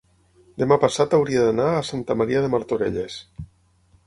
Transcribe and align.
demà 0.61 0.77
passat 0.83 1.13
hauria 1.17 1.43
d'anar 1.49 1.67
a 1.75 1.83
Santa 1.91 2.17
Maria 2.23 2.43
de 2.47 2.51
Martorelles. 2.55 3.21